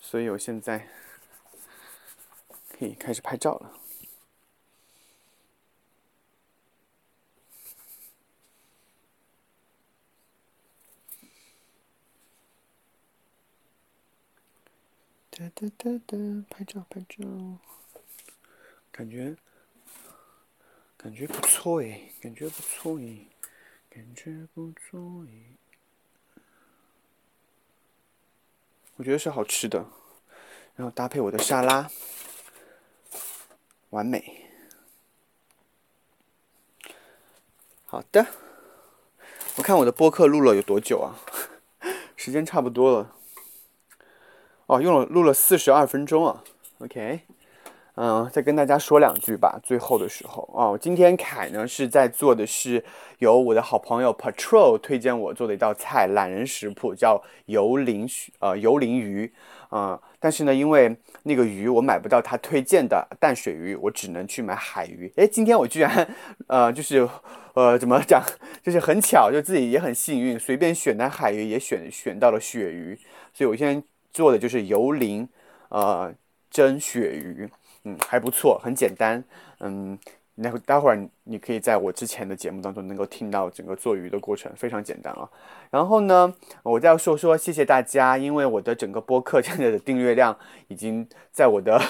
[0.00, 0.88] 所以我现在
[2.78, 3.72] 可以开始拍照了。
[15.36, 16.16] 哒哒哒哒，
[16.48, 17.26] 拍照拍照，
[18.92, 19.34] 感觉
[20.96, 23.26] 感觉不错诶，感觉不错诶，
[23.90, 25.56] 感觉不错诶。
[28.94, 29.84] 我觉得是好吃的，
[30.76, 31.90] 然后搭配我的沙拉，
[33.90, 34.48] 完美。
[37.86, 38.24] 好的，
[39.56, 41.18] 我看我的播客录了有多久啊？
[42.14, 43.16] 时间差不多了。
[44.66, 46.42] 哦，用了录了四十二分钟啊
[46.78, 47.20] ，OK，
[47.96, 49.60] 嗯，再跟大家说两句吧。
[49.62, 52.82] 最后的时候哦，今天凯呢是在做的是
[53.18, 58.08] 由我的好朋友 Patrol 推荐我做的一道菜，懒人食谱，叫油淋
[58.38, 59.30] 呃油淋鱼
[59.68, 60.00] 啊。
[60.18, 65.12] 但是呢，因为那个鱼我买不到他推荐的淡水鱼，我只能去买海鱼。
[65.16, 66.08] 哎，今天我居然
[66.46, 67.06] 呃就是
[67.52, 68.22] 呃怎么讲，
[68.62, 72.98] 就是很巧，就自己也很幸运，随便选的海鱼也选选到了鳕鱼，
[73.34, 73.84] 所以我现。
[74.14, 75.28] 做的就是油淋，
[75.68, 76.14] 呃，
[76.50, 77.50] 蒸鳕鱼，
[77.82, 79.22] 嗯，还不错，很简单，
[79.60, 79.98] 嗯，
[80.36, 85.28] 那待会儿你可以在我之前的节目当中能够听到整个做鱼的过程，非常简单啊。
[85.70, 90.34] 然后呢，我再说说谢谢大家，因为我的整个播客现在的订阅量
[90.68, 91.80] 已经在我的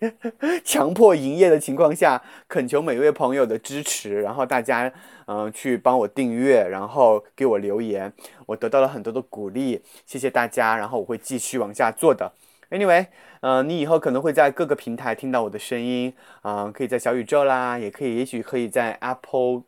[0.64, 4.92] 强迫营业的情况下，恳求每一位朋友的支持，然后大家
[5.26, 8.12] 嗯去帮我订阅，然后给我留言。
[8.46, 12.32] 我得到了很多的鼓励，谢谢大家，然后我会继续往下做的。
[12.70, 13.06] Anyway，
[13.40, 19.62] 嗯，你以后可能会在各个平台听到我的声音，啊，可以在小宇宙啦，也可以，也许可以在 Apple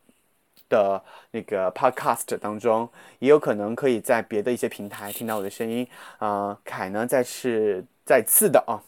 [0.69, 2.87] 的那个 Podcast 当中，
[3.19, 5.87] 也有可能可以在别的一些平台听到我的声音。
[6.19, 8.79] 啊，凯呢，再次再次的啊，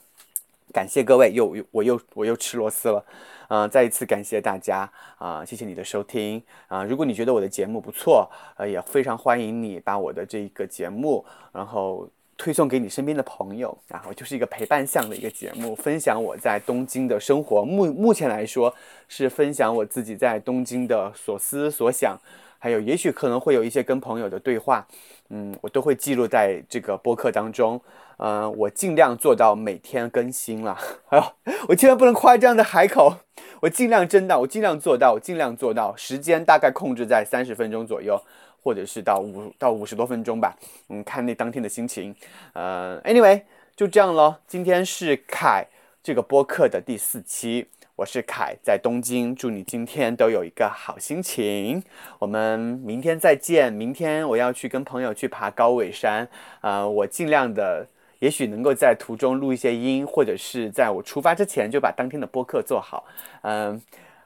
[0.74, 3.06] 感谢各位，又又我又我又吃螺丝了。
[3.50, 6.84] 嗯，再一次感谢大家啊，谢谢你的收听啊！
[6.84, 17.64] 如果你觉得我的节目不错，呃，也非常欢迎你把我的这个节目，然后推送给你身边的朋友然后就是一个陪伴向的一个节目，分享我在东京的生活。
[17.64, 18.74] 目目前来说
[19.08, 22.18] 是分享我自己在东京的所思所想，
[22.58, 24.88] 还有也许可能会有一些跟朋友的对话，
[25.30, 27.80] 嗯，我都会记录在这个播客当中。
[28.18, 30.78] 嗯，我尽量做到每天更新了。
[31.10, 31.24] 哎呦，
[31.70, 33.18] 我千万不能夸这样的海口。
[33.62, 38.22] 我尽量真的，我尽量做到，我尽量做到，时间大概控制在三十分钟左右，
[38.62, 40.56] 或者是到五到五十多分钟吧。
[40.90, 42.14] 嗯，看那当天的心情。
[42.54, 43.42] 呃，anyway，
[43.76, 44.38] 就这样咯。
[44.46, 45.66] 今天是凯
[46.04, 51.82] 这个播客的第四期，我是凯，在东京，祝你今天都有一个好心情。
[52.20, 53.72] 我们明天再见。
[53.72, 56.28] 明天我要去跟朋友去爬高尾山。
[56.60, 57.88] 啊，我尽量的。
[58.24, 63.04] 也许能够在途中录一些音，或者是在我出发之前就把当天的播客做好。
[63.42, 63.82] 嗯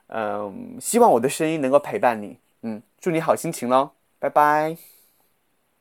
[0.09, 2.37] 嗯，希望我的声音能够陪伴你。
[2.61, 3.89] 嗯，祝你好心情喽，
[4.19, 4.96] 拜拜。